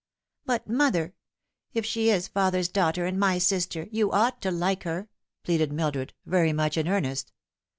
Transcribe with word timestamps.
"But, 0.47 0.67
mother, 0.67 1.13
if 1.75 1.85
she 1.85 2.09
is 2.09 2.27
father's 2.27 2.67
daughter 2.69 3.05
and 3.05 3.19
my 3.19 3.37
sister, 3.37 3.87
you 3.91 4.11
ought 4.11 4.41
to 4.41 4.49
like 4.49 4.81
her," 4.81 5.09
pleaded 5.43 5.71
Mildred, 5.71 6.15
very 6.25 6.53
much 6.53 6.75
in 6.75 6.87
earnest. 6.87 7.31